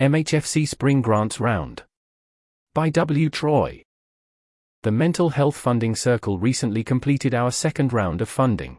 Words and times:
MHFC 0.00 0.68
Spring 0.68 1.02
Grants 1.02 1.40
Round. 1.40 1.82
By 2.72 2.88
W. 2.88 3.28
Troy. 3.28 3.82
The 4.84 4.92
Mental 4.92 5.30
Health 5.30 5.56
Funding 5.56 5.96
Circle 5.96 6.38
recently 6.38 6.84
completed 6.84 7.34
our 7.34 7.50
second 7.50 7.92
round 7.92 8.20
of 8.20 8.28
funding. 8.28 8.78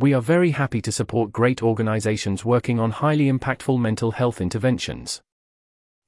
We 0.00 0.12
are 0.14 0.20
very 0.20 0.50
happy 0.50 0.82
to 0.82 0.90
support 0.90 1.30
great 1.30 1.62
organizations 1.62 2.44
working 2.44 2.80
on 2.80 2.90
highly 2.90 3.30
impactful 3.30 3.78
mental 3.78 4.10
health 4.10 4.40
interventions. 4.40 5.22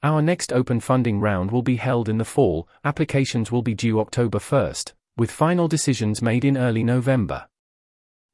Our 0.03 0.21
next 0.21 0.53
open 0.53 0.81
funding 0.81 1.21
round 1.21 1.53
will 1.53 1.63
be 1.63 1.77
held 1.77 2.09
in 2.09 2.19
the 2.19 2.25
fall, 2.25 2.69
applications 2.85 3.53
will 3.53 3.63
be 3.63 3.77
due 3.77 4.01
October 4.01 4.41
1st, 4.41 4.95
with 5.17 5.31
final 5.31 5.69
decisions 5.69 6.21
made 6.21 6.45
in 6.45 6.57
early 6.57 6.83
November. 6.83 7.47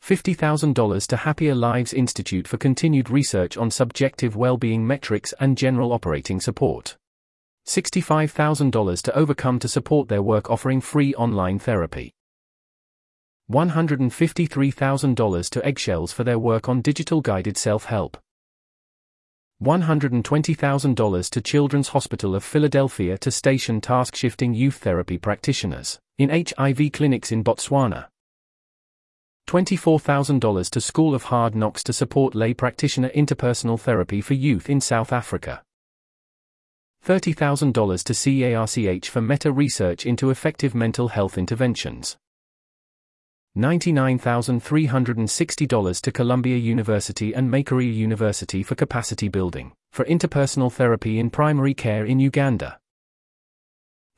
$50,000 0.03 1.07
to 1.07 1.17
Happier 1.17 1.53
Lives 1.53 1.93
Institute 1.93 2.47
for 2.47 2.57
continued 2.57 3.09
research 3.11 3.55
on 3.55 3.69
subjective 3.69 4.35
well-being 4.35 4.85
metrics 4.85 5.33
and 5.39 5.55
general 5.57 5.93
operating 5.93 6.39
support. 6.41 6.97
$65,000 7.67 9.01
to 9.03 9.15
Overcome 9.15 9.59
to 9.59 9.67
support 9.67 10.07
their 10.09 10.23
work 10.23 10.49
offering 10.49 10.81
free 10.81 11.13
online 11.13 11.59
therapy. 11.59 12.11
$153,000 13.51 15.49
to 15.49 15.65
Eggshells 15.65 16.11
for 16.11 16.23
their 16.23 16.39
work 16.39 16.67
on 16.67 16.81
digital 16.81 17.21
guided 17.21 17.57
self-help. 17.57 18.17
$120,000 19.61 21.29
to 21.29 21.41
Children's 21.41 21.89
Hospital 21.89 22.33
of 22.33 22.43
Philadelphia 22.43 23.19
to 23.19 23.29
station 23.29 23.79
task 23.79 24.15
shifting 24.15 24.55
youth 24.55 24.77
therapy 24.77 25.19
practitioners 25.19 25.99
in 26.17 26.29
HIV 26.31 26.91
clinics 26.91 27.31
in 27.31 27.43
Botswana. 27.43 28.07
$24,000 29.47 30.69
to 30.69 30.81
School 30.81 31.15
of 31.15 31.23
Hard 31.23 31.55
Knocks 31.55 31.83
to 31.83 31.93
support 31.93 32.35
lay 32.35 32.53
practitioner 32.53 33.09
interpersonal 33.09 33.79
therapy 33.79 34.21
for 34.21 34.33
youth 34.33 34.69
in 34.69 34.79
South 34.79 35.11
Africa. 35.11 35.63
$30,000 37.05 38.03
to 38.03 38.13
CEARCH 38.13 39.09
for 39.09 39.21
meta 39.21 39.51
research 39.51 40.05
into 40.05 40.29
effective 40.29 40.75
mental 40.75 41.07
health 41.07 41.37
interventions. 41.37 42.17
$99,360 43.57 46.01
to 46.01 46.11
Columbia 46.11 46.57
University 46.57 47.33
and 47.33 47.51
Makerere 47.51 47.93
University 47.93 48.63
for 48.63 48.75
capacity 48.75 49.27
building, 49.27 49.73
for 49.91 50.05
interpersonal 50.05 50.71
therapy 50.71 51.19
in 51.19 51.29
primary 51.29 51.73
care 51.73 52.05
in 52.05 52.19
Uganda. 52.19 52.79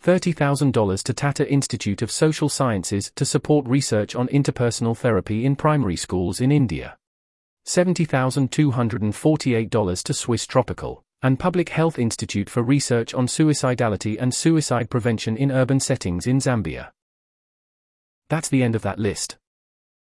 $30,000 0.04 1.02
to 1.02 1.14
Tata 1.14 1.50
Institute 1.50 2.02
of 2.02 2.12
Social 2.12 2.50
Sciences 2.50 3.10
to 3.16 3.24
support 3.24 3.66
research 3.66 4.16
on 4.16 4.28
interpersonal 4.28 4.98
therapy 4.98 5.46
in 5.46 5.56
primary 5.56 5.96
schools 5.96 6.42
in 6.42 6.52
India. 6.52 6.98
$70,248 7.66 10.04
to 10.04 10.14
Swiss 10.14 10.46
Tropical 10.46 11.02
and 11.22 11.40
Public 11.40 11.70
Health 11.70 11.98
Institute 11.98 12.50
for 12.50 12.62
research 12.62 13.14
on 13.14 13.28
suicidality 13.28 14.18
and 14.20 14.36
suicide 14.36 14.90
prevention 14.90 15.38
in 15.38 15.54
urban 15.54 15.80
settings 15.80 16.28
in 16.28 16.40
Zambia. 16.40 16.92
That's 18.28 18.50
the 18.50 18.62
end 18.62 18.76
of 18.76 18.82
that 18.82 19.00
list. 19.00 19.38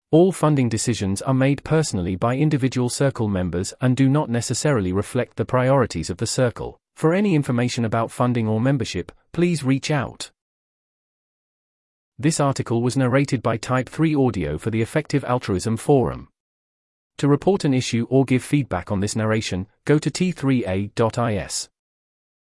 All 0.10 0.32
funding 0.32 0.70
decisions 0.70 1.22
are 1.22 1.36
made 1.36 1.64
personally 1.64 2.16
by 2.16 2.36
individual 2.36 2.90
circle 2.90 3.28
members 3.28 3.76
and 3.80 3.96
do 3.96 4.09
not 4.09 4.28
necessarily 4.28 4.92
reflect 4.92 5.36
the 5.36 5.46
priorities 5.46 6.09
of 6.09 6.18
the 6.18 6.26
circle. 6.26 6.80
For 6.96 7.14
any 7.14 7.36
information 7.36 7.86
about 7.86 8.09
funding 8.09 8.48
or 8.48 8.59
membership, 8.59 9.12
please 9.34 9.64
reach 9.64 9.92
out. 9.92 10.32
This 12.18 12.40
article 12.40 12.82
was 12.82 12.96
narrated 12.96 13.42
by 13.42 13.58
Type 13.58 13.90
3 13.90 14.16
Audio 14.16 14.58
for 14.58 14.70
the 14.70 14.82
Effective 14.82 15.26
Altruism 15.26 15.76
Forum. 15.76 16.30
To 17.18 17.28
report 17.28 17.66
an 17.66 17.74
issue 17.74 18.08
or 18.10 18.24
give 18.24 18.44
feedback 18.44 18.92
on 18.92 19.00
this 19.00 19.16
narration, 19.16 19.68
go 19.86 20.00
to 20.00 20.10
t3a.is. 20.10 21.70